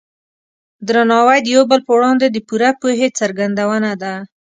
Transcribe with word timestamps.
درناوی 0.87 1.39
د 1.43 1.47
یو 1.55 1.63
بل 1.71 1.79
په 1.87 1.91
وړاندې 1.97 2.25
د 2.29 2.37
پوره 2.47 2.69
پوهې 2.81 3.07
څرګندونه 3.19 3.91
ده. 4.01 4.13